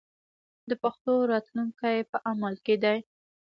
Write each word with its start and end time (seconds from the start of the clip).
د 0.69 0.71
پښتو 0.83 1.13
راتلونکی 1.31 1.97
په 2.11 2.17
عمل 2.29 2.55
کې 2.65 2.75
دی. 2.83 2.97